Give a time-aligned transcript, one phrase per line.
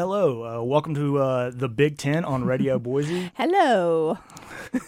[0.00, 3.30] Hello, uh, welcome to uh, the Big Tent on Radio Boise.
[3.34, 4.16] Hello.
[4.72, 4.86] KR,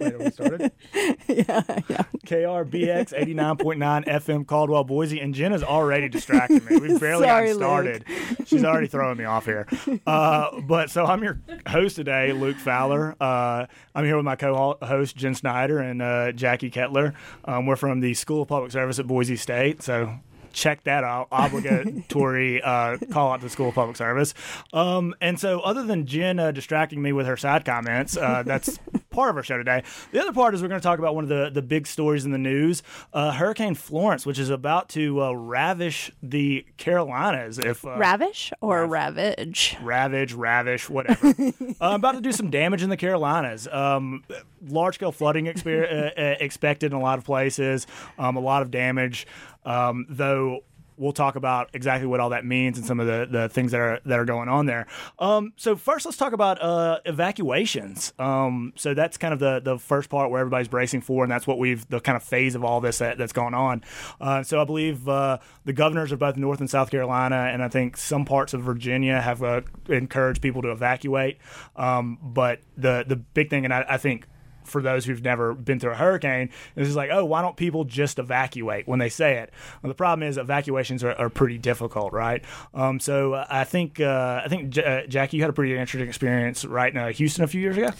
[0.00, 0.72] wait, we started?
[1.28, 2.02] yeah, yeah.
[2.26, 5.20] KRBX 89.9 FM Caldwell, Boise.
[5.20, 6.78] And Jenna's already distracting me.
[6.78, 8.04] We've barely Sorry, gotten started.
[8.44, 9.68] She's already throwing me off here.
[10.04, 11.38] Uh, but so I'm your
[11.68, 13.14] host today, Luke Fowler.
[13.20, 17.14] Uh, I'm here with my co host, Jen Schneider, and uh, Jackie Kettler.
[17.44, 19.80] Um, we're from the School of Public Service at Boise State.
[19.80, 20.18] So
[20.52, 21.28] check that out.
[21.32, 24.34] Obligatory uh, call out to the School of Public Service.
[24.72, 28.78] Um, and so, other than Jen uh, distracting me with her side comments, uh, that's
[29.10, 29.82] part of our show today.
[30.12, 32.24] The other part is we're going to talk about one of the, the big stories
[32.24, 37.58] in the news uh, Hurricane Florence, which is about to uh, ravish the Carolinas.
[37.58, 39.76] If uh, Ravish or ravage?
[39.82, 41.34] ravage, ravish, whatever.
[41.80, 43.68] about to do some damage in the Carolinas.
[43.68, 44.24] Um,
[44.68, 47.86] large scale flooding exper- uh, uh, expected in a lot of places.
[48.18, 49.26] Um, a lot of damage,
[49.64, 50.60] um, though.
[50.98, 53.80] We'll talk about exactly what all that means and some of the, the things that
[53.80, 54.86] are that are going on there.
[55.18, 58.12] Um, so first, let's talk about uh, evacuations.
[58.18, 61.46] Um, so that's kind of the the first part where everybody's bracing for, and that's
[61.46, 63.82] what we've the kind of phase of all this that, that's going on.
[64.20, 67.68] Uh, so I believe uh, the governors of both North and South Carolina, and I
[67.68, 71.38] think some parts of Virginia have uh, encouraged people to evacuate.
[71.74, 74.28] Um, but the the big thing, and I, I think
[74.64, 77.84] for those who've never been through a hurricane, this is like, oh, why don't people
[77.84, 79.50] just evacuate when they say it?
[79.82, 82.42] Well, the problem is evacuations are, are pretty difficult, right?
[82.74, 85.72] Um, so uh, I think uh, I think J- uh, Jackie, you had a pretty
[85.72, 87.90] interesting experience right in Houston a few years ago.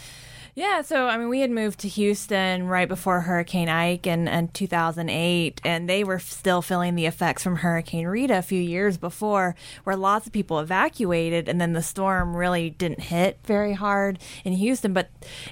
[0.55, 4.49] Yeah, so I mean, we had moved to Houston right before Hurricane Ike in, in
[4.49, 9.55] 2008, and they were still feeling the effects from Hurricane Rita a few years before,
[9.83, 14.53] where lots of people evacuated, and then the storm really didn't hit very hard in
[14.53, 14.93] Houston.
[14.93, 15.09] But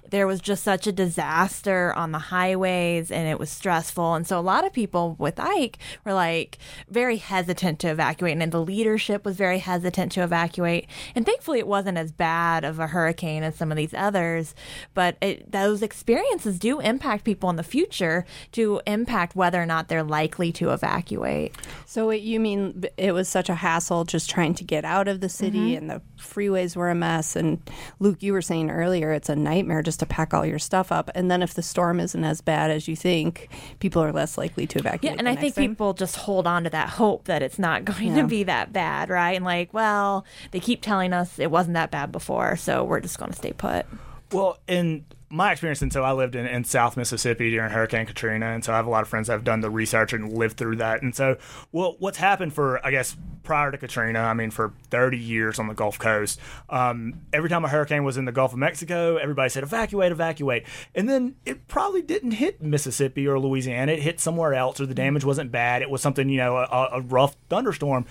[0.08, 4.14] there was just such a disaster on the highways, and it was stressful.
[4.14, 8.52] And so a lot of people with Ike were like very hesitant to evacuate, and
[8.52, 10.86] the leadership was very hesitant to evacuate.
[11.16, 14.54] And thankfully, it wasn't as bad of a hurricane as some of these others
[14.94, 19.88] but it, those experiences do impact people in the future to impact whether or not
[19.88, 21.56] they're likely to evacuate.
[21.86, 25.22] So it, you mean it was such a hassle just trying to get out of
[25.22, 25.78] the city, mm-hmm.
[25.78, 27.36] and the freeways were a mess.
[27.36, 27.60] And
[28.00, 31.10] Luke, you were saying earlier, it's a nightmare just to pack all your stuff up.
[31.16, 33.50] And then if the storm isn't as bad as you think,
[33.80, 35.16] people are less likely to evacuate.
[35.16, 35.70] Yeah, and I think time.
[35.70, 38.22] people just hold on to that hope that it's not going Yeah.
[38.22, 39.36] to be that bad, right?
[39.36, 43.18] And like, well, they keep telling us it wasn't that bad before, so we're just
[43.18, 43.86] going to stay put.
[44.32, 48.48] Well, in my experience, and so I lived in, in South Mississippi during Hurricane Katrina,
[48.48, 50.58] and so I have a lot of friends that have done the research and lived
[50.58, 51.02] through that.
[51.02, 51.38] And so,
[51.72, 55.68] well, what's happened for, I guess, prior to Katrina, I mean, for 30 years on
[55.68, 56.40] the Gulf Coast,
[56.70, 60.66] um, every time a hurricane was in the Gulf of Mexico, everybody said, evacuate, evacuate.
[60.94, 63.94] And then it probably didn't hit Mississippi or Louisiana.
[63.94, 65.82] It hit somewhere else, or the damage wasn't bad.
[65.82, 68.06] It was something, you know, a, a rough thunderstorm.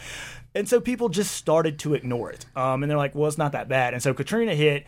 [0.55, 2.47] And so people just started to ignore it.
[2.57, 3.95] Um, and they're like, well, it's not that bad.
[3.95, 4.85] And so Katrina hit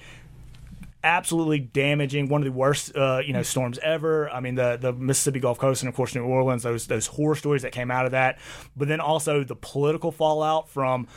[1.04, 4.30] absolutely damaging, one of the worst uh, you know storms ever.
[4.30, 7.34] I mean the the Mississippi Gulf Coast and of course New Orleans, those those horror
[7.34, 8.38] stories that came out of that,
[8.76, 11.08] but then also the political fallout from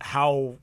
[0.00, 0.56] how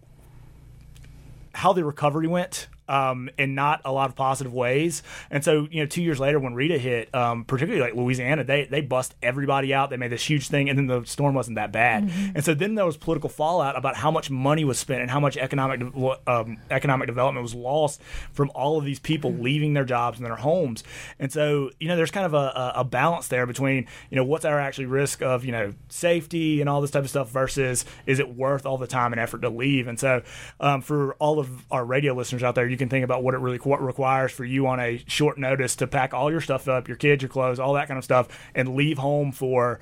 [1.53, 2.67] how the recovery went.
[2.87, 6.39] Um, in not a lot of positive ways, and so you know, two years later
[6.39, 9.89] when Rita hit, um, particularly like Louisiana, they they bust everybody out.
[9.89, 12.09] They made this huge thing, and then the storm wasn't that bad.
[12.33, 15.19] And so then there was political fallout about how much money was spent and how
[15.19, 19.85] much economic de- um, economic development was lost from all of these people leaving their
[19.85, 20.83] jobs and their homes.
[21.19, 24.23] And so you know, there's kind of a, a, a balance there between you know
[24.23, 27.85] what's our actually risk of you know safety and all this type of stuff versus
[28.05, 29.87] is it worth all the time and effort to leave.
[29.87, 30.21] And so
[30.59, 33.39] um, for all of our radio listeners out there, you can think about what it
[33.39, 36.87] really qu- requires for you on a short notice to pack all your stuff up,
[36.87, 39.79] your kids, your clothes, all that kind of stuff, and leave home for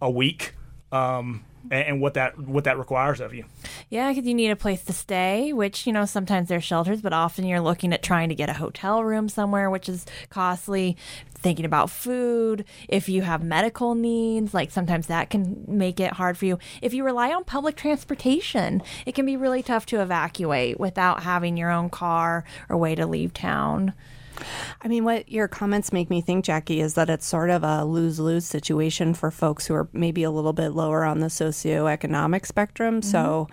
[0.00, 0.54] a week.
[0.92, 3.44] Um, and, and what that what that requires of you.
[3.90, 7.12] Yeah, because you need a place to stay, which, you know, sometimes there's shelters, but
[7.12, 10.96] often you're looking at trying to get a hotel room somewhere, which is costly.
[11.40, 16.36] Thinking about food, if you have medical needs, like sometimes that can make it hard
[16.36, 16.58] for you.
[16.82, 21.56] If you rely on public transportation, it can be really tough to evacuate without having
[21.56, 23.94] your own car or way to leave town.
[24.80, 27.84] I mean, what your comments make me think, Jackie, is that it's sort of a
[27.84, 32.46] lose lose situation for folks who are maybe a little bit lower on the socioeconomic
[32.46, 33.02] spectrum.
[33.02, 33.48] So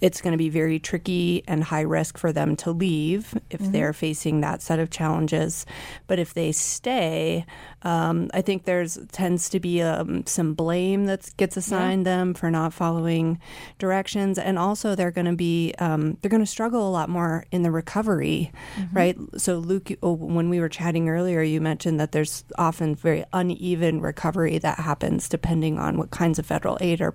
[0.00, 3.92] it's going to be very tricky and high risk for them to leave if they're
[3.92, 5.64] facing that set of challenges.
[6.06, 7.46] But if they stay,
[7.82, 12.50] um, I think there's tends to be um, some blame that gets assigned them for
[12.50, 13.38] not following
[13.78, 17.46] directions, and also they're going to be um, they're going to struggle a lot more
[17.50, 18.52] in the recovery,
[18.92, 19.16] right?
[19.36, 24.00] So Luke, oh, when we were chatting earlier, you mentioned that there's often very uneven
[24.00, 27.14] recovery that happens depending on what kinds of federal aid are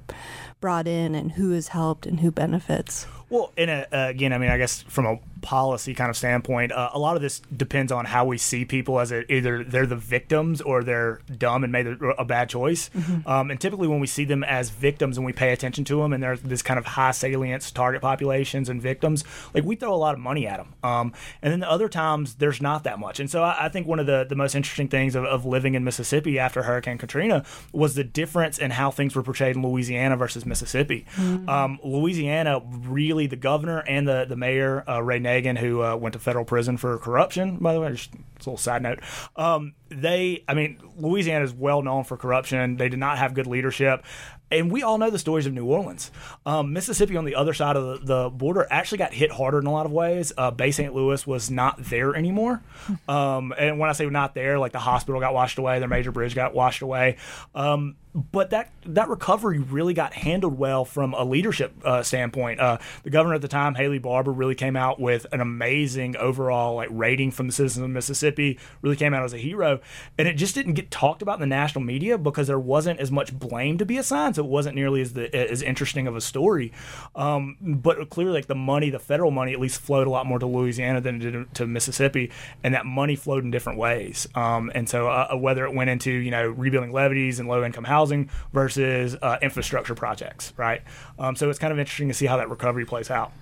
[0.60, 3.08] brought in and who is helped and who benefits.
[3.30, 6.72] Well, in a, uh, again, I mean, I guess from a policy kind of standpoint,
[6.72, 9.86] uh, a lot of this depends on how we see people as a, either they're
[9.86, 12.90] the victims or they're dumb and made a, a bad choice.
[12.90, 13.30] Mm-hmm.
[13.30, 16.12] Um, and typically, when we see them as victims and we pay attention to them,
[16.12, 19.24] and there's this kind of high salience target populations and victims,
[19.54, 20.74] like we throw a lot of money at them.
[20.84, 21.14] Um,
[21.44, 23.20] and then the other times, there's not that much.
[23.20, 25.76] And so I, I think one of the, the most interesting things of, of living
[25.76, 30.18] in Mississippi after Hurricane Katrina was the difference in how things were portrayed in Louisiana
[30.18, 31.06] versus Mississippi.
[31.16, 31.48] Mm-hmm.
[31.48, 36.14] Um, Louisiana really the governor and the the mayor uh, Ray Nagin, who uh, went
[36.14, 37.58] to federal prison for corruption.
[37.58, 39.00] By the way, just a little side note.
[39.36, 42.78] Um, they, I mean, Louisiana is well known for corruption.
[42.78, 44.04] They did not have good leadership
[44.52, 46.12] and we all know the stories of New Orleans.
[46.46, 49.66] Um, Mississippi, on the other side of the, the, border, actually got hit harder in
[49.66, 50.34] a lot of ways.
[50.36, 50.94] Uh, Bay St.
[50.94, 52.62] Louis was not there anymore.
[53.08, 56.12] Um, and when I say not there, like the hospital got washed away, their major
[56.12, 57.18] bridge got washed away.
[57.56, 62.60] Um, but that that recovery really got handled well from a leadership uh, standpoint.
[62.60, 66.76] Uh, the governor at the time, Haley Barbour, really came out with an amazing overall
[66.76, 68.58] like rating from the citizens of Mississippi.
[68.82, 69.80] Really came out as a hero,
[70.18, 73.12] and it just didn't get talked about in the national media because there wasn't as
[73.12, 76.22] much blame to be assigned, so it wasn't nearly as the, as interesting of a
[76.22, 76.74] story.
[77.16, 80.40] Um, but clearly, like the money, the federal money, at least flowed a lot more
[80.40, 82.32] to Louisiana than it did to Mississippi,
[82.64, 84.28] and that money flowed in different ways.
[84.34, 87.84] Um, and so uh, whether it went into you know rebuilding levees and low income
[87.84, 90.82] housing housing versus uh, infrastructure projects, right?
[91.18, 93.34] Um, so it's kind of interesting to see how that recovery plays out.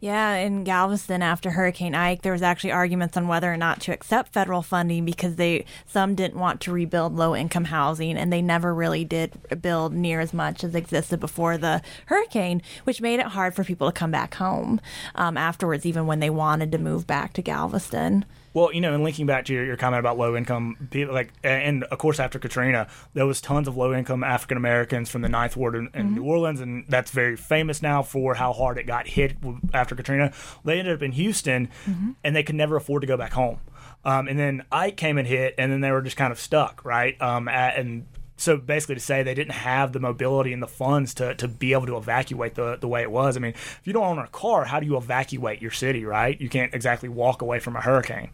[0.00, 3.92] Yeah, in Galveston after Hurricane Ike, there was actually arguments on whether or not to
[3.92, 8.42] accept federal funding because they some didn't want to rebuild low income housing, and they
[8.42, 13.26] never really did build near as much as existed before the hurricane, which made it
[13.26, 14.80] hard for people to come back home
[15.14, 18.24] um, afterwards, even when they wanted to move back to Galveston.
[18.52, 21.32] Well, you know, and linking back to your, your comment about low income people, like,
[21.44, 25.28] and of course after Katrina, there was tons of low income African Americans from the
[25.28, 26.14] Ninth Ward in, in mm-hmm.
[26.16, 29.36] New Orleans, and that's very famous now for how hard it got hit
[29.72, 30.32] after Katrina.
[30.64, 32.10] They ended up in Houston, mm-hmm.
[32.24, 33.60] and they could never afford to go back home.
[34.04, 36.84] Um, and then Ike came and hit, and then they were just kind of stuck,
[36.84, 37.20] right?
[37.20, 38.06] Um, at, and
[38.40, 41.72] so basically to say they didn't have the mobility and the funds to, to be
[41.72, 43.36] able to evacuate the, the way it was.
[43.36, 46.40] I mean, if you don't own a car, how do you evacuate your city, right?
[46.40, 48.30] You can't exactly walk away from a hurricane.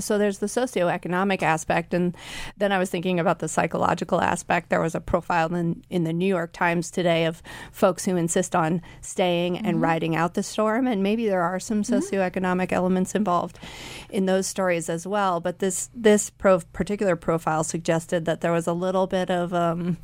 [0.00, 2.16] So there's the socioeconomic aspect, and
[2.56, 4.70] then I was thinking about the psychological aspect.
[4.70, 7.42] There was a profile in, in the New York Times today of
[7.72, 9.66] folks who insist on staying mm-hmm.
[9.66, 11.94] and riding out the storm, and maybe there are some mm-hmm.
[11.94, 12.74] socioeconomic mm-hmm.
[12.74, 13.58] elements involved
[14.08, 15.40] in those stories as well.
[15.40, 19.98] But this this pro- particular profile suggested that there was a little bit of um,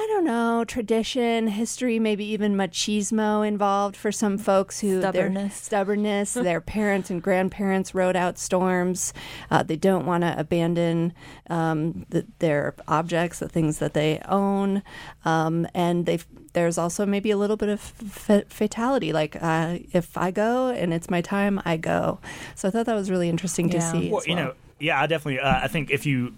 [0.00, 6.32] I don't know, tradition, history, maybe even machismo involved for some folks who stubbornness, stubbornness.
[6.34, 9.12] their parents and grandparents rode out storms.
[9.50, 11.12] Uh, they don't want to abandon
[11.50, 14.82] um, the, their objects, the things that they own,
[15.26, 16.18] um, and they
[16.54, 19.12] there's also maybe a little bit of f- fatality.
[19.12, 22.20] Like uh, if I go and it's my time, I go.
[22.54, 23.80] So I thought that was really interesting yeah.
[23.80, 24.08] to see.
[24.08, 25.40] Well, well, you know, yeah, I definitely.
[25.40, 26.32] Uh, I think if you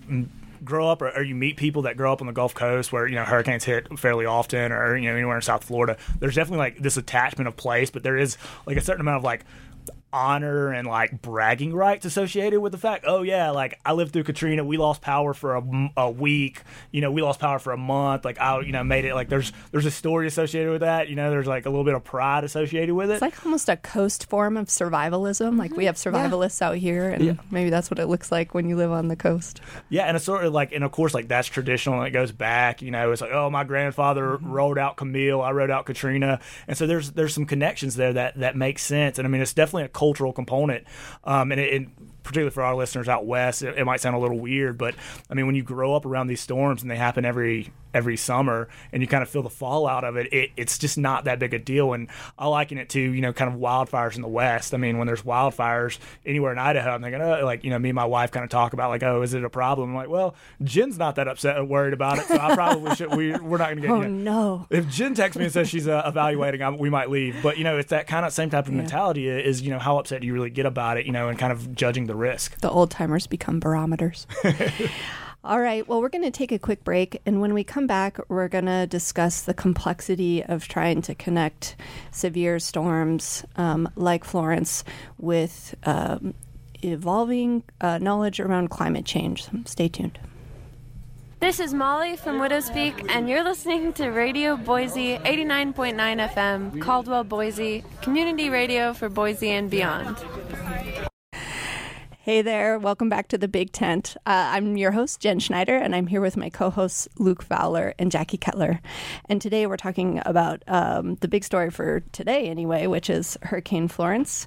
[0.64, 3.06] grow up or, or, you meet people that grow up on the Gulf Coast where
[3.06, 6.58] you know hurricanes hit fairly often, or you know anywhere in South Florida, there's definitely
[6.58, 8.36] like this attachment of place, but there is
[8.66, 9.44] like a certain amount of like
[10.12, 14.22] honor and like bragging rights associated with the fact oh yeah like i lived through
[14.22, 17.76] katrina we lost power for a, a week you know we lost power for a
[17.76, 21.08] month like i you know made it like there's there's a story associated with that
[21.08, 23.68] you know there's like a little bit of pride associated with it it's like almost
[23.68, 26.16] a coast form of survivalism like we have mm-hmm.
[26.16, 26.68] survivalists yeah.
[26.68, 27.34] out here and yeah.
[27.50, 30.26] maybe that's what it looks like when you live on the coast yeah and it's
[30.26, 33.12] sort of like and of course like that's traditional and it goes back you know
[33.12, 34.50] it's like oh my grandfather mm-hmm.
[34.50, 36.38] rode out camille i rode out katrina
[36.68, 39.54] and so there's there's some connections there that that makes sense and i mean it's
[39.54, 40.84] definitely a cultural component.
[41.22, 41.88] Um, and it, it,
[42.22, 44.94] particularly for our listeners out west, it, it, might sound a little weird, but
[45.30, 48.68] I mean, when you grow up around these storms and they happen every every summer,
[48.92, 51.52] and you kind of feel the fallout of it, it, it's just not that big
[51.52, 51.92] a deal.
[51.92, 54.74] And I liken it to you know kind of wildfires in the west.
[54.74, 57.90] I mean, when there's wildfires anywhere in Idaho, I'm thinking, oh, like you know, me
[57.90, 59.90] and my wife kind of talk about like, oh, is it a problem?
[59.90, 63.14] I'm like, well, Jen's not that upset, or worried about it, so I probably should.
[63.14, 63.92] We we're not going to get.
[63.92, 64.66] Oh you know, no!
[64.70, 67.42] If Jen texts me and says she's uh, evaluating, I, we might leave.
[67.42, 68.78] But you know, it's that kind of same type of yeah.
[68.78, 69.28] mentality.
[69.28, 71.04] Is you know how upset do you really get about it?
[71.04, 72.60] You know, and kind of judging the risk.
[72.60, 74.26] The old timers become barometers.
[75.44, 77.20] All right, well, we're going to take a quick break.
[77.26, 81.74] And when we come back, we're going to discuss the complexity of trying to connect
[82.12, 84.84] severe storms um, like Florence
[85.18, 86.34] with um,
[86.84, 89.48] evolving uh, knowledge around climate change.
[89.64, 90.18] Stay tuned.
[91.40, 97.82] This is Molly from Widowspeak, and you're listening to Radio Boise 89.9 FM, Caldwell, Boise,
[98.00, 100.16] community radio for Boise and beyond.
[102.24, 104.16] Hey there, welcome back to the Big Tent.
[104.24, 107.94] Uh, I'm your host, Jen Schneider, and I'm here with my co hosts, Luke Fowler
[107.98, 108.80] and Jackie Kettler.
[109.28, 113.88] And today we're talking about um, the big story for today, anyway, which is Hurricane
[113.88, 114.46] Florence,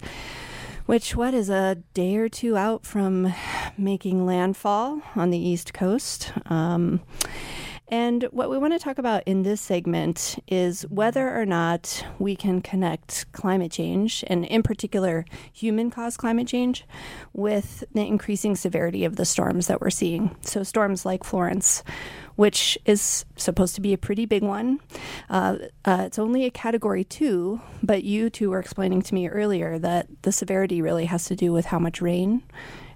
[0.86, 3.34] which, what, is a day or two out from
[3.77, 6.32] making landfall on the East Coast.
[6.46, 7.01] Um,
[7.88, 12.36] and what we want to talk about in this segment is whether or not we
[12.36, 15.24] can connect climate change, and in particular
[15.54, 16.84] human caused climate change,
[17.34, 20.36] with the increasing severity of the storms that we're seeing.
[20.42, 21.84] So, storms like Florence,
[22.36, 24.80] which is supposed to be a pretty big one.
[25.30, 29.77] Uh, uh, it's only a category two, but you two were explaining to me earlier
[29.77, 32.42] that the severity really has to do with how much rain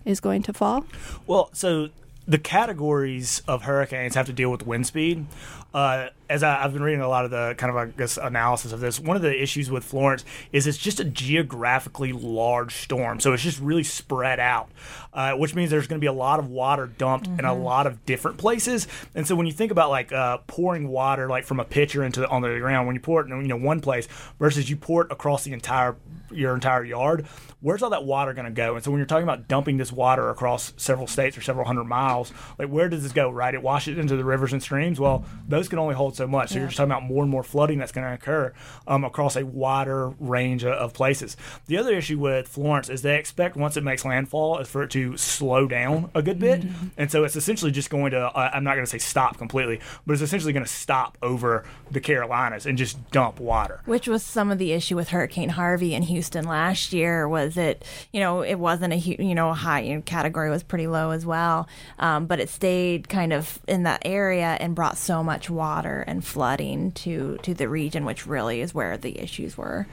[0.04, 0.86] is going to fall.
[1.28, 1.90] Well, so
[2.30, 5.26] the categories of hurricanes have to deal with wind speed.
[5.74, 8.72] Uh, as I, have been reading a lot of the kind of I guess analysis
[8.72, 13.20] of this, one of the issues with Florence is it's just a geographically large storm,
[13.20, 14.70] so it's just really spread out,
[15.14, 17.40] uh, which means there's going to be a lot of water dumped mm-hmm.
[17.40, 17.64] in a mm-hmm.
[17.64, 18.88] lot of different places.
[19.16, 22.20] And so when you think about like uh, pouring water like from a pitcher into
[22.22, 24.08] the, on the ground, when you pour it in you know one place
[24.40, 25.96] versus you pour it across the entire
[26.32, 27.26] your entire yard,
[27.62, 28.76] where's all that water going to go?
[28.76, 31.86] And so when you're talking about dumping this water across several states or several hundred
[31.86, 32.19] miles,
[32.58, 33.30] like where does this go?
[33.30, 35.00] Right, it washes into the rivers and streams.
[35.00, 36.50] Well, those can only hold so much.
[36.50, 36.62] So yeah.
[36.62, 38.54] you're just talking about more and more flooding that's going to occur
[38.88, 41.38] um, across a wider range of, of, places.
[41.68, 44.92] The other issue with Florence is they expect once it makes landfall is for it
[44.92, 46.88] to slow down a good bit, mm-hmm.
[46.98, 48.20] and so it's essentially just going to.
[48.20, 51.64] Uh, I'm not going to say stop completely, but it's essentially going to stop over
[51.92, 53.82] the Carolinas and just dump water.
[53.86, 57.28] Which was some of the issue with Hurricane Harvey in Houston last year.
[57.28, 60.88] Was it you know it wasn't a you know high you know, category was pretty
[60.88, 61.68] low as well,
[62.00, 66.04] um, Um, but it stayed kind of in that area and brought so much water
[66.08, 69.86] and flooding to to the region, which really is where the issues were.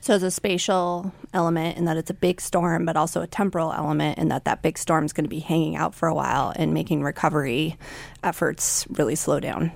[0.00, 3.72] So it's a spatial element in that it's a big storm, but also a temporal
[3.72, 6.52] element in that that big storm is going to be hanging out for a while
[6.54, 7.76] and making recovery
[8.24, 9.72] efforts really slow down.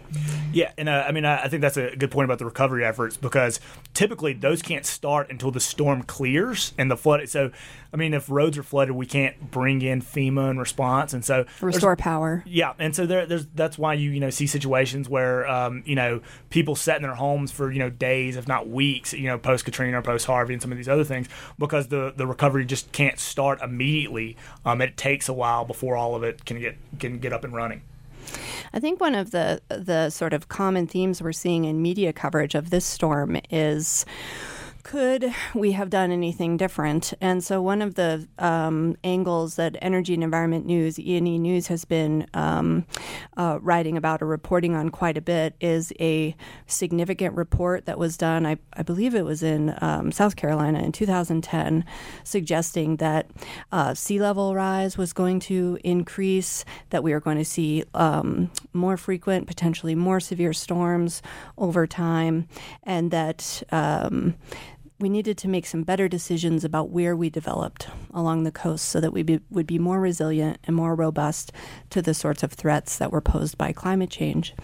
[0.52, 2.84] Yeah, and uh, I mean I, I think that's a good point about the recovery
[2.84, 3.60] efforts because
[3.94, 7.28] typically those can't start until the storm clears and the flood.
[7.28, 7.50] So
[7.92, 11.46] I mean, if roads are flooded, we can't bring in FEMA in response, and so
[11.60, 12.44] restore power.
[12.46, 15.94] Yeah, and so there, there's that's why you you know see situations where um, you
[15.94, 19.38] know people set in their homes for you know days, if not weeks, you know
[19.38, 21.28] post Katrina or post Harvey and some of these other things
[21.58, 24.36] because the the recovery just can't start immediately.
[24.66, 27.54] Um, it takes a while before all of it can get can get up and
[27.54, 27.82] running.
[28.72, 32.54] I think one of the the sort of common themes we're seeing in media coverage
[32.54, 34.04] of this storm is
[34.88, 37.12] could we have done anything different?
[37.20, 41.84] And so, one of the um, angles that Energy and Environment News, E&E News, has
[41.84, 42.86] been um,
[43.36, 46.34] uh, writing about or reporting on quite a bit is a
[46.66, 50.92] significant report that was done, I, I believe it was in um, South Carolina in
[50.92, 51.84] 2010,
[52.24, 53.26] suggesting that
[53.70, 58.50] uh, sea level rise was going to increase, that we are going to see um,
[58.72, 61.20] more frequent, potentially more severe storms
[61.58, 62.48] over time,
[62.84, 64.34] and that um,
[65.00, 69.00] we needed to make some better decisions about where we developed along the coast so
[69.00, 71.52] that we be, would be more resilient and more robust
[71.90, 74.54] to the sorts of threats that were posed by climate change.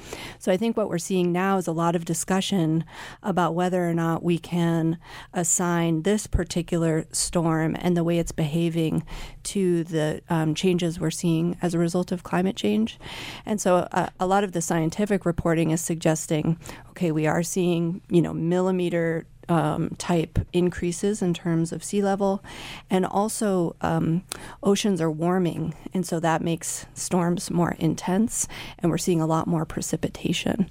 [0.40, 2.84] So I think what we're seeing now is a lot of discussion
[3.22, 4.98] about whether or not we can
[5.32, 9.04] assign this particular storm and the way it's behaving
[9.44, 12.98] to the um, changes we're seeing as a result of climate change.
[13.46, 16.58] And so uh, a lot of the scientific reporting is suggesting
[16.90, 22.42] okay, we are seeing, you know, millimeter um, type increases in terms of sea level,
[22.90, 24.24] and also um,
[24.62, 28.48] oceans are warming, and so that makes storms more intense,
[28.78, 30.68] and we're seeing a lot more precipitation.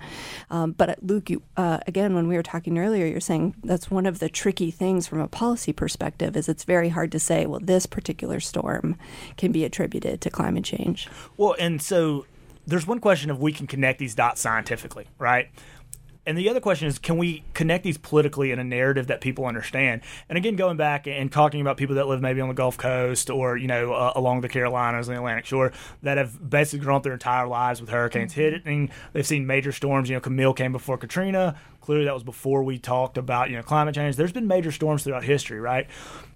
[0.50, 3.92] Um, but uh, Luke, you, uh, again, when we were talking earlier, you're saying that's
[3.92, 7.46] one of the tricky things from a policy perspective is it's very hard to say,
[7.46, 8.98] well, this particular storm
[9.38, 11.08] can be attributed to climate change.
[11.38, 12.26] Well, and so
[12.66, 15.50] there's one question of we can connect these dots scientifically, right?
[16.26, 19.46] And the other question is can we connect these politically in a narrative that people
[19.46, 20.02] understand?
[20.30, 23.30] And again going back and talking about people that live maybe on the gulf coast
[23.30, 26.98] or you know uh, along the carolinas and the atlantic shore that have basically grown
[26.98, 28.42] up their entire lives with hurricanes mm-hmm.
[28.42, 28.92] hitting.
[29.12, 30.10] They've seen major storms.
[30.10, 31.58] You know camille came before katrina.
[31.82, 34.16] Clearly that was before we talked about you know climate change.
[34.16, 35.88] There's been major storms throughout history right?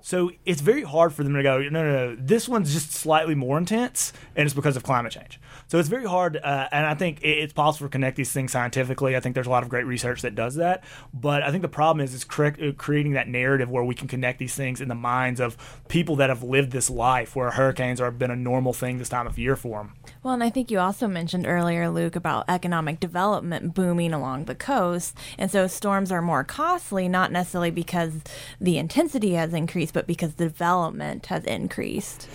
[0.02, 3.36] So it's very hard for them to go no no no this one's just slightly
[3.36, 5.40] more intense and it's because of climate change.
[5.68, 9.18] So it's very hard, uh, and I think it's possible to connect these things scientifically.
[9.18, 11.68] I think there's a lot of great research that does that, but I think the
[11.68, 14.88] problem is is cre- uh, creating that narrative where we can connect these things in
[14.88, 15.56] the minds of
[15.88, 19.28] people that have lived this life, where hurricanes are been a normal thing this time
[19.28, 19.94] of year for them.
[20.24, 24.56] Well, and I think you also mentioned earlier, Luke, about economic development booming along the
[24.56, 28.14] coast, And so storms are more costly, not necessarily because
[28.60, 32.28] the intensity has increased, but because development has increased.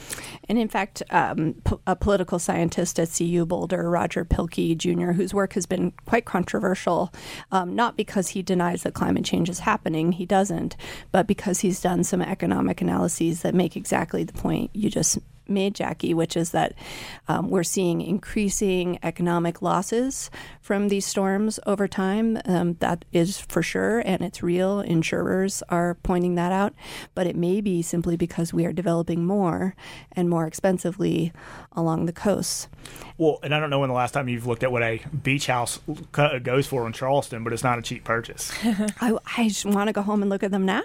[0.49, 5.35] And in fact, um, p- a political scientist at CU Boulder, Roger Pielke Jr., whose
[5.35, 7.13] work has been quite controversial,
[7.51, 10.77] um, not because he denies that climate change is happening, he doesn't,
[11.11, 15.19] but because he's done some economic analyses that make exactly the point you just
[15.53, 16.75] made, Jackie, which is that
[17.29, 20.31] um, we're seeing increasing economic losses
[20.61, 22.39] from these storms over time.
[22.45, 24.81] Um, that is for sure, and it's real.
[24.81, 26.75] Insurers are pointing that out.
[27.15, 29.75] But it may be simply because we are developing more
[30.13, 31.33] and more expensively
[31.73, 32.69] along the coasts.
[33.19, 35.47] Well, and I don't know when the last time you've looked at what a beach
[35.47, 35.79] house
[36.11, 38.53] goes for in Charleston, but it's not a cheap purchase.
[39.01, 40.83] I, I just want to go home and look at them now.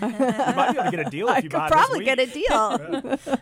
[0.00, 0.48] Yeah.
[0.50, 2.26] you might be able to get a deal if I you could probably get a
[2.26, 3.16] deal.
[3.30, 3.36] Yeah,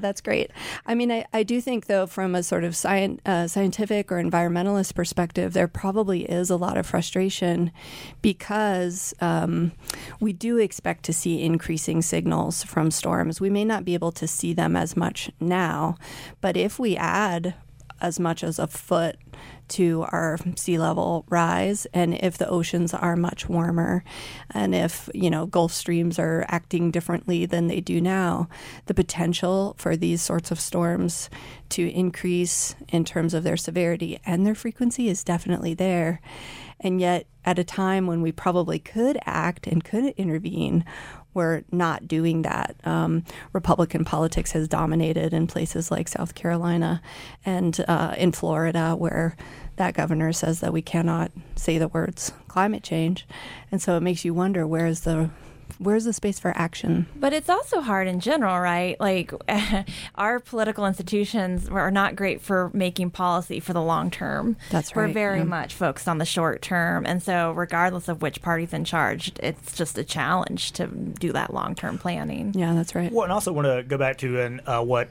[0.00, 0.50] that's great.
[0.86, 4.94] I mean, I, I do think, though, from a sort of uh, scientific or environmentalist
[4.94, 7.70] perspective, there probably is a lot of frustration
[8.20, 9.72] because um,
[10.20, 13.40] we do expect to see increasing signals from storms.
[13.40, 15.96] We may not be able to see them as much now,
[16.40, 17.54] but if we add
[18.00, 19.16] as much as a foot
[19.70, 24.04] to our sea level rise and if the oceans are much warmer
[24.50, 28.48] and if you know gulf streams are acting differently than they do now
[28.86, 31.30] the potential for these sorts of storms
[31.68, 36.20] to increase in terms of their severity and their frequency is definitely there
[36.80, 40.84] and yet at a time when we probably could act and could intervene
[41.34, 42.76] we're not doing that.
[42.84, 47.00] Um, Republican politics has dominated in places like South Carolina
[47.44, 49.36] and uh, in Florida, where
[49.80, 53.26] that governor says that we cannot say the words climate change.
[53.72, 55.30] And so it makes you wonder where is the
[55.78, 57.06] where's the space for action?
[57.16, 59.00] But it's also hard in general, right?
[59.00, 59.32] Like
[60.16, 64.58] our political institutions are not great for making policy for the long term.
[64.68, 65.06] That's right.
[65.06, 65.44] We're very yeah.
[65.44, 67.06] much focused on the short term.
[67.06, 71.54] And so, regardless of which party's in charge, it's just a challenge to do that
[71.54, 72.52] long term planning.
[72.54, 73.10] Yeah, that's right.
[73.10, 75.08] Well, and also want to go back to an, uh, what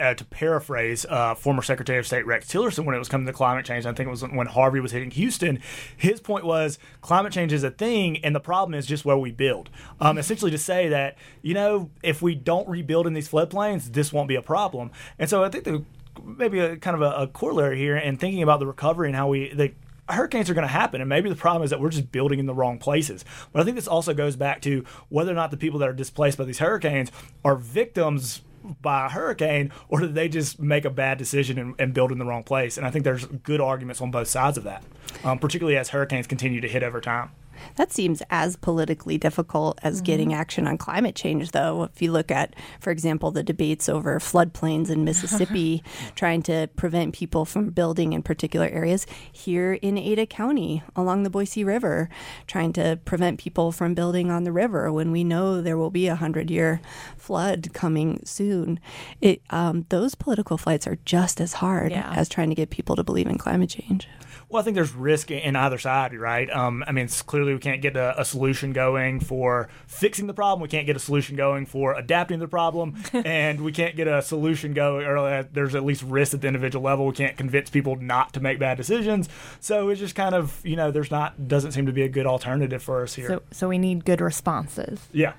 [0.00, 3.32] uh, to paraphrase uh, former Secretary of State Rex Tillerson when it was coming to
[3.32, 3.86] climate change.
[3.86, 5.60] I think it was when Harvey was hitting Houston.
[5.96, 9.30] His point was climate change is a thing, and the problem is just where we
[9.30, 9.70] build.
[10.00, 14.12] Um, essentially, to say that you know if we don't rebuild in these floodplains, this
[14.12, 14.90] won't be a problem.
[15.18, 15.84] And so I think the
[16.24, 19.28] maybe a kind of a, a corollary here and thinking about the recovery and how
[19.28, 19.72] we the
[20.08, 22.46] hurricanes are going to happen, and maybe the problem is that we're just building in
[22.46, 23.24] the wrong places.
[23.52, 25.94] But I think this also goes back to whether or not the people that are
[25.94, 27.12] displaced by these hurricanes
[27.44, 28.42] are victims
[28.82, 32.18] by a hurricane, or did they just make a bad decision and, and build in
[32.18, 32.76] the wrong place?
[32.76, 34.82] And I think there's good arguments on both sides of that,
[35.24, 37.30] um, particularly as hurricanes continue to hit over time.
[37.76, 41.84] That seems as politically difficult as getting action on climate change, though.
[41.84, 45.82] If you look at, for example, the debates over floodplains in Mississippi,
[46.14, 51.30] trying to prevent people from building in particular areas, here in Ada County along the
[51.30, 52.08] Boise River,
[52.46, 56.06] trying to prevent people from building on the river when we know there will be
[56.06, 56.80] a hundred year
[57.16, 58.80] flood coming soon.
[59.20, 62.12] It, um, those political fights are just as hard Yeah.
[62.14, 64.08] as trying to get people to believe in climate change.
[64.48, 66.50] Well, I think there's risk in either side, right?
[66.50, 70.34] Um, I mean, it's clearly we can't get a, a solution going for fixing the
[70.34, 70.60] problem.
[70.62, 74.22] We can't get a solution going for adapting the problem, and we can't get a
[74.22, 75.06] solution going.
[75.06, 77.06] Or uh, there's at least risk at the individual level.
[77.06, 79.28] We can't convince people not to make bad decisions.
[79.60, 82.26] So it's just kind of you know, there's not doesn't seem to be a good
[82.26, 83.28] alternative for us here.
[83.28, 85.00] So, so we need good responses.
[85.12, 85.32] yeah,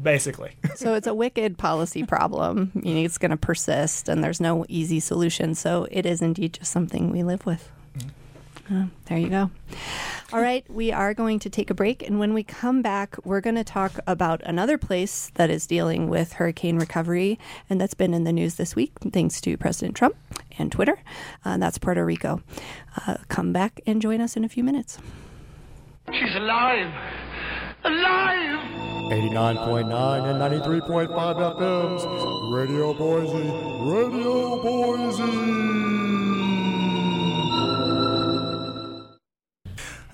[0.00, 0.56] basically.
[0.74, 2.72] so it's a wicked policy problem.
[2.74, 5.54] You know, it's going to persist, and there's no easy solution.
[5.54, 7.70] So it is indeed just something we live with.
[8.70, 9.50] Uh, there you go.
[10.32, 13.40] All right, we are going to take a break, and when we come back, we're
[13.40, 17.38] going to talk about another place that is dealing with hurricane recovery,
[17.70, 20.16] and that's been in the news this week, thanks to President Trump
[20.58, 20.98] and Twitter.
[21.44, 22.42] Uh, that's Puerto Rico.
[23.06, 24.98] Uh, come back and join us in a few minutes.
[26.12, 26.92] She's alive!
[27.84, 28.86] Alive!
[29.12, 32.52] 89.9 and 93.5 FMs.
[32.52, 33.48] Radio Boise.
[33.92, 35.95] Radio Boise.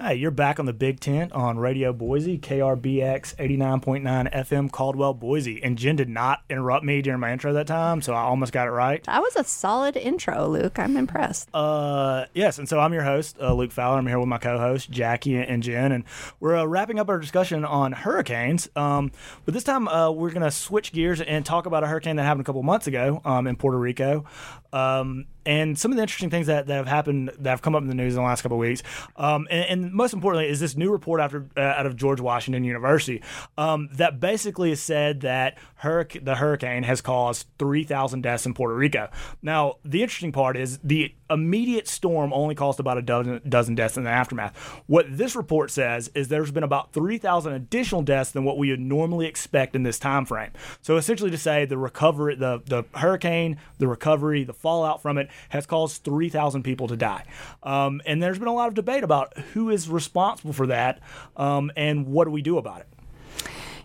[0.04, 5.62] Hey, you're back on the Big Tent on Radio Boise, KRBX 89.9 FM, Caldwell, Boise.
[5.62, 8.66] And Jen did not interrupt me during my intro that time, so I almost got
[8.66, 9.00] it right.
[9.04, 10.76] That was a solid intro, Luke.
[10.80, 11.50] I'm impressed.
[11.54, 13.98] Uh, yes, and so I'm your host, uh, Luke Fowler.
[13.98, 16.02] I'm here with my co-host Jackie and Jen, and
[16.40, 18.68] we're uh, wrapping up our discussion on hurricanes.
[18.74, 19.12] Um,
[19.44, 22.24] but this time uh, we're going to switch gears and talk about a hurricane that
[22.24, 24.24] happened a couple months ago um, in Puerto Rico.
[24.72, 27.82] Um, and some of the interesting things that, that have happened that have come up
[27.82, 28.82] in the news in the last couple of weeks,
[29.16, 32.64] um, and, and, most importantly, is this new report after uh, out of George Washington
[32.64, 33.22] University
[33.58, 39.08] um, that basically said that hurric- the hurricane has caused 3,000 deaths in Puerto Rico.
[39.42, 43.96] Now, the interesting part is the immediate storm only caused about a dozen, dozen deaths
[43.96, 44.56] in the aftermath.
[44.87, 48.80] What this report says is there's been about 3,000 additional deaths than what we would
[48.80, 50.50] normally expect in this time frame.
[50.82, 55.29] So essentially to say the recovery, the, the hurricane, the recovery, the fallout from it
[55.51, 57.25] has caused 3,000 people to die.
[57.62, 61.01] Um, and there's been a lot of debate about who is responsible for that
[61.37, 62.88] um, and what do we do about it.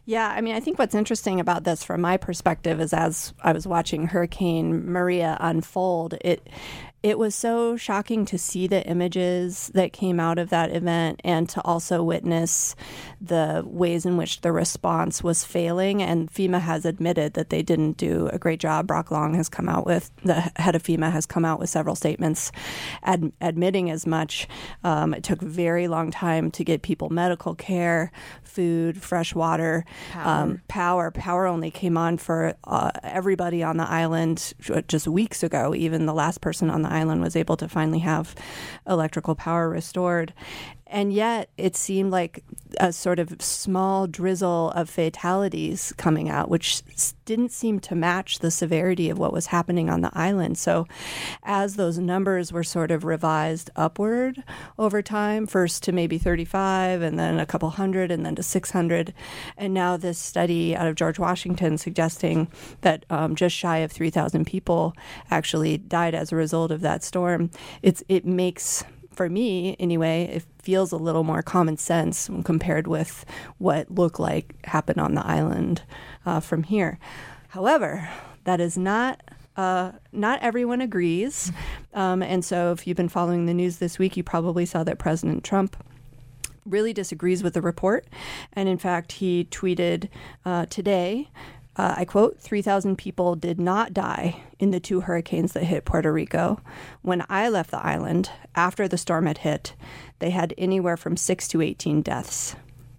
[0.05, 3.51] Yeah, I mean, I think what's interesting about this from my perspective is as I
[3.51, 6.47] was watching Hurricane Maria unfold, it
[7.07, 11.47] it was so shocking to see the images that came out of that event and
[11.47, 12.75] to also witness
[13.21, 16.03] the ways in which the response was failing.
[16.03, 18.87] And FEMA has admitted that they didn't do a great job.
[18.87, 21.95] Brock Long has come out with, the head of FEMA has come out with several
[21.95, 22.51] statements
[23.03, 24.45] ad- admitting as much.
[24.83, 28.11] Um, it took a very long time to get people medical care,
[28.43, 30.43] food, fresh water, power.
[30.43, 31.11] Um, power.
[31.11, 34.53] Power only came on for uh, everybody on the island
[34.87, 35.73] just weeks ago.
[35.73, 38.35] Even the last person on the island was able to finally have
[38.87, 40.33] electrical power restored.
[40.89, 42.43] And yet, it seemed like
[42.79, 46.81] a sort of small drizzle of fatalities coming out, which
[47.25, 50.57] didn't seem to match the severity of what was happening on the island.
[50.57, 50.87] So,
[51.43, 54.43] as those numbers were sort of revised upward
[54.79, 59.13] over time, first to maybe 35, and then a couple hundred, and then to 600,
[59.57, 62.47] and now this study out of George Washington suggesting
[62.81, 64.93] that um, just shy of 3,000 people
[65.29, 68.85] actually died as a result of that storm, it's it makes
[69.17, 73.25] for me anyway, it feels a little more common sense compared with
[73.57, 75.81] what looked like happened on the island
[76.25, 76.99] uh, from here.
[77.49, 78.07] However,
[78.43, 79.21] that is not
[79.57, 81.51] uh, not everyone agrees.
[81.95, 84.99] Um, and so, if you've been following the news this week, you probably saw that
[84.99, 85.75] President Trump
[86.63, 88.05] really disagrees with the report.
[88.53, 90.09] And in fact, he tweeted
[90.45, 91.29] uh, today
[91.77, 96.11] uh, I quote, 3,000 people did not die in the two hurricanes that hit Puerto
[96.11, 96.59] Rico.
[97.03, 99.75] When I left the island after the storm had hit,
[100.19, 102.55] they had anywhere from 6 to 18 deaths.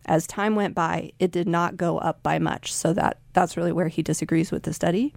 [0.06, 2.72] As time went by, it did not go up by much.
[2.72, 5.12] So that, that's really where he disagrees with the study.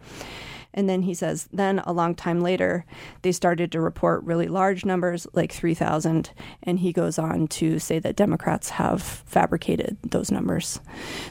[0.73, 2.85] And then he says, then a long time later,
[3.21, 6.31] they started to report really large numbers, like 3,000.
[6.63, 10.79] And he goes on to say that Democrats have fabricated those numbers.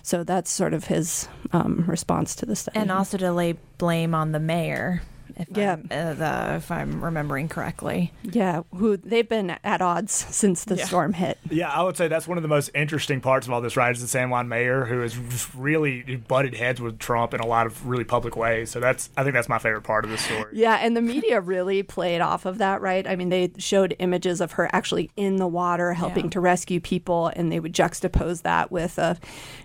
[0.03, 2.79] So that's sort of his um, response to the study.
[2.79, 5.03] And also to lay blame on the mayor
[5.49, 5.73] if yeah.
[5.73, 8.13] I'm, uh, the, if I'm remembering correctly.
[8.23, 10.85] Yeah, who they've been at odds since the yeah.
[10.85, 11.39] storm hit.
[11.51, 13.95] Yeah, I would say that's one of the most interesting parts of all this, right?
[13.95, 17.67] Is the San Juan mayor who has really butted heads with Trump in a lot
[17.67, 18.71] of really public ways.
[18.71, 20.53] So that's I think that's my favorite part of the story.
[20.53, 23.07] Yeah, and the media really played off of that, right?
[23.07, 26.31] I mean, they showed images of her actually in the water helping yeah.
[26.31, 29.19] to rescue people, and they would juxtapose that with a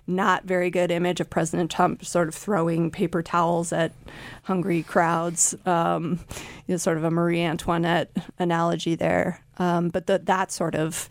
[0.07, 3.91] not very good image of President Trump sort of throwing paper towels at
[4.45, 5.55] hungry crowds.
[5.65, 6.19] Um,
[6.67, 9.41] you know, sort of a Marie Antoinette analogy there.
[9.57, 11.09] Um, but the, that sort of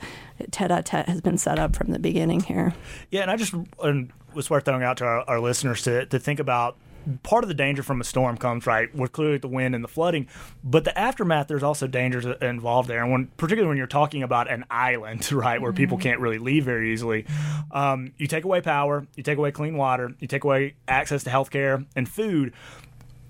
[0.51, 2.75] tete-a-tete has been set up from the beginning here.
[3.11, 6.19] Yeah, and I just and was worth throwing out to our, our listeners to, to
[6.19, 6.77] think about
[7.23, 9.89] part of the danger from a storm comes right with clearly the wind and the
[9.89, 10.27] flooding,
[10.63, 13.03] but the aftermath there's also dangers involved there.
[13.03, 15.77] And when particularly when you're talking about an island, right, where mm-hmm.
[15.77, 17.27] people can't really leave very easily,
[17.71, 21.31] um, you take away power, you take away clean water, you take away access to
[21.31, 22.53] healthcare and food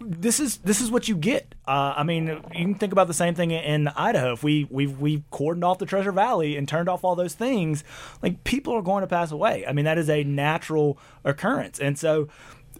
[0.05, 1.55] this is this is what you get.
[1.67, 4.33] Uh, I mean, you can think about the same thing in Idaho.
[4.33, 7.85] If we we we cordoned off the Treasure Valley and turned off all those things,
[8.23, 9.65] like people are going to pass away.
[9.67, 12.29] I mean, that is a natural occurrence, and so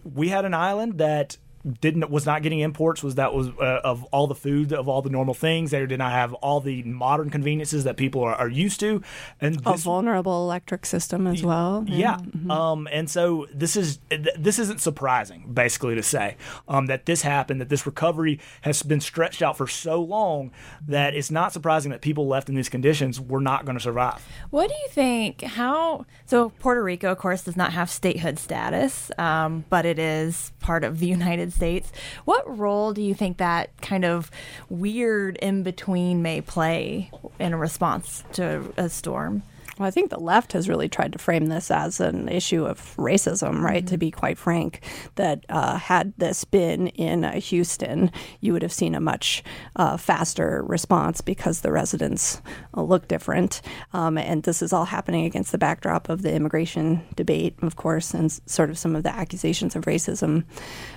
[0.03, 4.03] we had an island that didn't was not getting imports was that was uh, of
[4.05, 5.71] all the food of all the normal things.
[5.71, 9.01] They did not have all the modern conveniences that people are, are used to.
[9.41, 11.83] And this, a vulnerable electric system as well.
[11.87, 12.17] yeah.
[12.17, 12.51] Mm-hmm.
[12.51, 13.99] um, and so this is
[14.37, 19.01] this isn't surprising basically to say um, that this happened that this recovery has been
[19.01, 20.51] stretched out for so long
[20.87, 24.25] that it's not surprising that people left in these conditions were not going to survive.
[24.51, 29.09] What do you think how so Puerto Rico of course does not have statehood status
[29.17, 31.91] um, but it is part of the United States.
[32.25, 34.29] What role do you think that kind of
[34.69, 39.43] weird in between may play in a response to a storm?
[39.77, 42.95] Well, I think the left has really tried to frame this as an issue of
[42.95, 43.83] racism, right?
[43.83, 43.93] Mm-hmm.
[43.93, 44.81] To be quite frank,
[45.15, 48.09] that uh, had this been in uh, Houston,
[48.39, 49.43] you would have seen a much
[49.75, 52.41] uh, faster response because the residents
[52.75, 53.61] uh, look different.
[53.91, 58.13] Um, and this is all happening against the backdrop of the immigration debate, of course,
[58.13, 60.45] and sort of some of the accusations of racism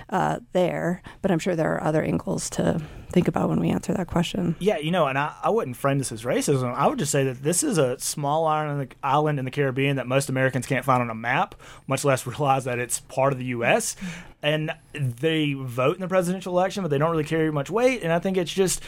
[0.09, 1.01] uh, there.
[1.21, 4.55] But I'm sure there are other angles to think about when we answer that question.
[4.59, 6.73] Yeah, you know, and I, I wouldn't frame this as racism.
[6.73, 9.51] I would just say that this is a small island in, the, island in the
[9.51, 11.55] Caribbean that most Americans can't find on a map,
[11.87, 13.95] much less realize that it's part of the U.S.
[14.41, 18.03] And they vote in the presidential election, but they don't really carry much weight.
[18.03, 18.81] And I think it's just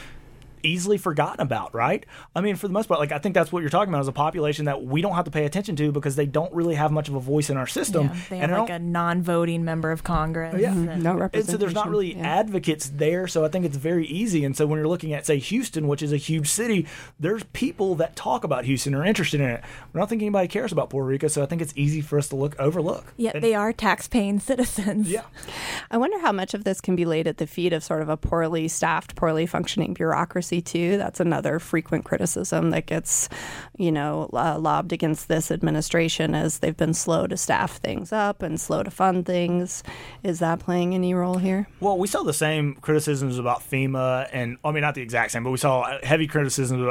[0.62, 2.04] easily forgotten about, right?
[2.34, 4.08] I mean, for the most part, like I think that's what you're talking about is
[4.08, 6.92] a population that we don't have to pay attention to because they don't really have
[6.92, 8.06] much of a voice in our system.
[8.06, 10.54] Yeah, they have and I like a non-voting member of Congress.
[10.60, 10.70] Yeah.
[10.70, 10.88] Mm-hmm.
[10.88, 11.52] and- No and representation.
[11.52, 12.22] so there's not really Yeah.
[12.40, 15.38] advocates there so i think it's very easy and so when you're looking at say
[15.38, 16.86] houston which is a huge city
[17.18, 19.60] there's people that talk about houston are interested in it
[19.94, 22.28] i don't think anybody cares about puerto rico so i think it's easy for us
[22.28, 25.08] to look overlook Yet And- they are tax-paying citizens.
[25.10, 25.22] yeah
[25.90, 28.08] I wonder how much of this can be laid at the feet of sort of
[28.08, 30.96] a poorly staffed, poorly functioning bureaucracy, too.
[30.96, 33.28] That's another frequent criticism that gets,
[33.76, 38.42] you know, uh, lobbed against this administration as they've been slow to staff things up
[38.42, 39.82] and slow to fund things.
[40.22, 41.68] Is that playing any role here?
[41.80, 45.44] Well, we saw the same criticisms about FEMA, and I mean not the exact same,
[45.44, 46.82] but we saw heavy criticisms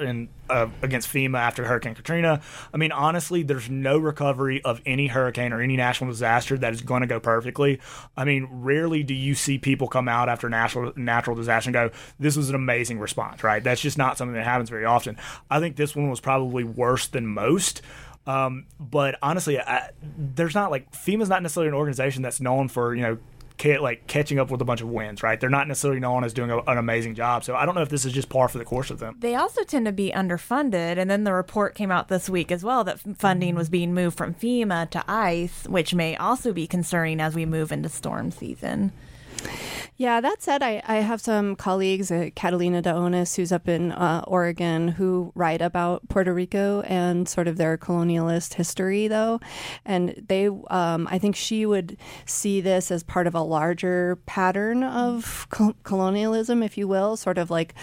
[0.00, 2.40] in, uh, against FEMA after Hurricane Katrina.
[2.72, 6.80] I mean, honestly, there's no recovery of any hurricane or any national disaster that is
[6.80, 7.80] going to go perfectly.
[8.16, 11.90] I mean, rarely do you see people come out after natural natural disaster and go,
[12.18, 13.62] "This was an amazing response." Right?
[13.62, 15.16] That's just not something that happens very often.
[15.50, 17.82] I think this one was probably worse than most.
[18.26, 22.94] Um, but honestly, I, there's not like FEMA's not necessarily an organization that's known for
[22.94, 23.18] you know
[23.80, 25.40] like catching up with a bunch of wins, right?
[25.40, 27.44] They're not necessarily known as doing a, an amazing job.
[27.44, 29.16] So I don't know if this is just par for the course of them.
[29.18, 32.62] They also tend to be underfunded, and then the report came out this week as
[32.62, 37.20] well that funding was being moved from FEMA to ICE, which may also be concerning
[37.20, 38.92] as we move into storm season.
[40.00, 43.90] Yeah, that said, I, I have some colleagues, uh, Catalina de Onís, who's up in
[43.90, 49.40] uh, Oregon, who write about Puerto Rico and sort of their colonialist history, though.
[49.84, 54.84] And they, um, I think she would see this as part of a larger pattern
[54.84, 57.74] of col- colonialism, if you will, sort of like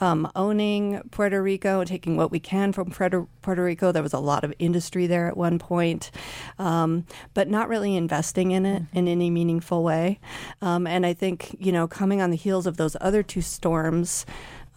[0.00, 3.92] um, owning Puerto Rico and taking what we can from Puerto, Puerto Rico.
[3.92, 6.10] There was a lot of industry there at one point,
[6.58, 10.18] um, but not really investing in it in any meaningful way.
[10.62, 14.26] Um, and I think, you know, coming on the heels of those other two storms,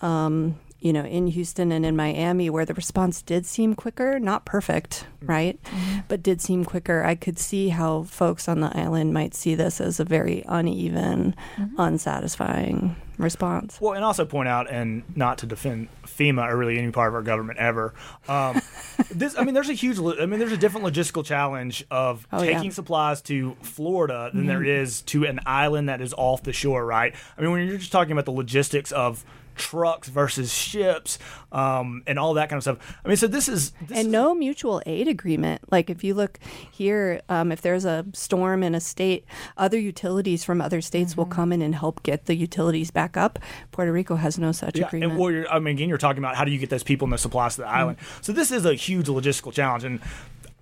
[0.02, 4.46] um, you know, in Houston and in Miami, where the response did seem quicker, not
[4.46, 5.60] perfect, right?
[6.08, 7.04] But did seem quicker.
[7.04, 11.36] I could see how folks on the island might see this as a very uneven,
[11.80, 13.80] unsatisfying response.
[13.82, 17.16] Well, and also point out, and not to defend FEMA or really any part of
[17.16, 17.94] our government ever.
[18.28, 18.62] Um,
[19.12, 20.00] this, I mean, there's a huge.
[20.00, 22.54] I mean, there's a different logistical challenge of Oh, yeah.
[22.54, 26.86] taking supplies to Florida than there is to an island that is off the shore,
[26.86, 27.14] right?
[27.38, 29.24] I mean, when you're just talking about the logistics of
[29.58, 31.20] trucks versus ships
[31.52, 32.98] um, and all that kind of stuff.
[33.04, 35.62] I mean, so this is this and is- no mutual aid agreement.
[35.72, 36.40] Like if you look
[36.72, 39.26] here, um, if there's a storm in a state,
[39.58, 43.40] other utilities from other states will come in and help get the utilities back up.
[43.72, 45.12] Puerto Rico has no such Yeah, agreement.
[45.12, 47.06] and well, you're, I mean, again, you're talking about how do you get those people
[47.06, 47.98] and the supplies to the island.
[48.22, 50.00] So this is a huge logistical challenge, and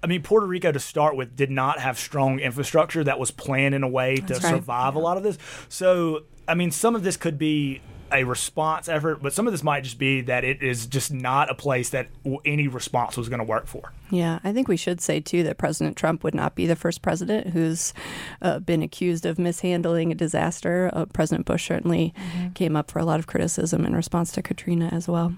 [0.03, 3.73] I mean, Puerto Rico to start with did not have strong infrastructure that was planned
[3.73, 4.41] in a way to right.
[4.41, 5.39] survive a lot of this.
[5.67, 9.63] So I mean, some of this could be a response effort, but some of this
[9.63, 12.07] might just be that it is just not a place that
[12.45, 13.91] any response was going to work for.
[14.09, 17.01] Yeah, I think we should say too that President Trump would not be the first
[17.01, 17.93] president who's
[18.41, 20.89] uh, been accused of mishandling a disaster.
[20.93, 22.13] Uh, president Bush certainly
[22.53, 25.33] came up for a lot of criticism in response to Katrina as well.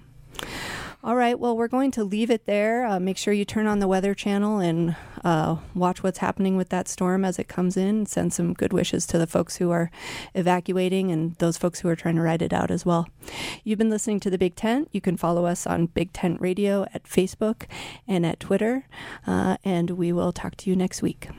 [1.03, 2.83] All right, well, we're going to leave it there.
[2.83, 6.69] Uh, make sure you turn on the Weather Channel and uh, watch what's happening with
[6.69, 8.07] that storm as it comes in.
[8.07, 9.91] Send some good wishes to the folks who are
[10.33, 13.07] evacuating and those folks who are trying to ride it out as well.
[13.63, 14.89] You've been listening to The Big Tent.
[14.91, 17.67] You can follow us on Big Tent Radio at Facebook
[18.07, 18.88] and at Twitter.
[19.27, 21.29] Uh, and we will talk to you next week.